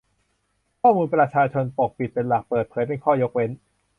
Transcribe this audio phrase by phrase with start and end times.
[0.81, 3.51] ข้อมูลประชาชน: ปกปิดเป็นหลัก เปิดเผยเป็นข้อยกเว้น